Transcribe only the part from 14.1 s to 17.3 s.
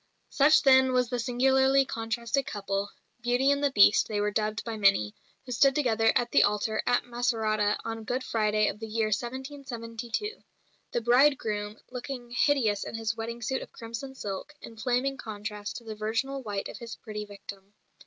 silk," in flaming contrast to the virginal white of his pretty